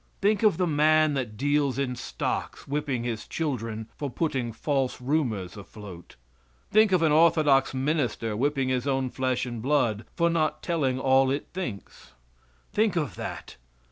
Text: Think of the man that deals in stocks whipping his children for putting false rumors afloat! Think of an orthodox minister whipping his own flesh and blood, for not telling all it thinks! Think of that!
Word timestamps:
Think 0.19 0.41
of 0.41 0.57
the 0.57 0.65
man 0.65 1.13
that 1.13 1.37
deals 1.37 1.77
in 1.77 1.95
stocks 1.95 2.67
whipping 2.67 3.03
his 3.03 3.27
children 3.27 3.87
for 3.95 4.09
putting 4.09 4.51
false 4.51 4.99
rumors 4.99 5.55
afloat! 5.55 6.15
Think 6.71 6.91
of 6.91 7.03
an 7.03 7.11
orthodox 7.11 7.75
minister 7.75 8.35
whipping 8.35 8.69
his 8.69 8.87
own 8.87 9.11
flesh 9.11 9.45
and 9.45 9.61
blood, 9.61 10.05
for 10.15 10.27
not 10.27 10.63
telling 10.63 10.97
all 10.99 11.29
it 11.29 11.49
thinks! 11.53 12.13
Think 12.73 12.95
of 12.95 13.13
that! 13.13 13.57